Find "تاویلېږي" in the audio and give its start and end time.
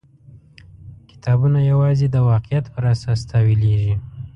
3.31-3.95